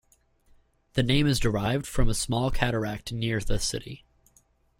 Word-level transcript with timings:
The 0.93 1.03
name 1.03 1.27
is 1.27 1.37
derived 1.37 1.85
from 1.85 2.09
a 2.09 2.15
small 2.15 2.49
cataract 2.49 3.11
near 3.13 3.39
the 3.39 3.59
city. 3.59 4.03